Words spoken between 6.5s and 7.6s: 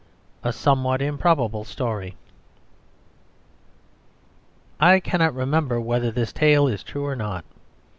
is true or not.